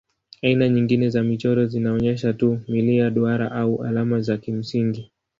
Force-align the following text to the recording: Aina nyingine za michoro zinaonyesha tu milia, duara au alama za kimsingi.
Aina 0.41 0.69
nyingine 0.69 1.09
za 1.09 1.23
michoro 1.23 1.65
zinaonyesha 1.65 2.33
tu 2.33 2.59
milia, 2.67 3.09
duara 3.09 3.51
au 3.51 3.83
alama 3.83 4.21
za 4.21 4.37
kimsingi. 4.37 5.11